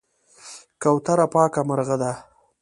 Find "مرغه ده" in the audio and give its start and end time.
1.69-2.11